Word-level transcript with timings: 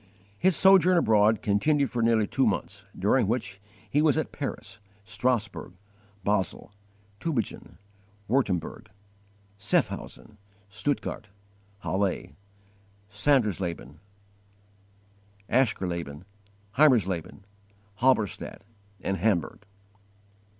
His 0.39 0.55
sojourn 0.57 0.97
abroad 0.97 1.43
continued 1.43 1.91
for 1.91 2.01
nearly 2.01 2.25
two 2.25 2.47
months, 2.47 2.85
during 2.97 3.27
which 3.27 3.51
time 3.51 3.59
he 3.91 4.01
was 4.01 4.17
at 4.17 4.31
Paris, 4.31 4.79
Strasburg, 5.03 5.73
Basle, 6.23 6.71
Tubingen, 7.19 7.77
Wurtemberg, 8.27 8.87
Sehaffhausen, 9.59 10.39
Stuttgart, 10.69 11.27
Halle, 11.81 12.33
Sandersleben, 13.11 13.99
Aschersleben, 15.47 16.23
Heimersleben, 16.79 17.41
Halberstadt, 17.99 18.63
and 19.01 19.17
Hamburg. 19.17 19.67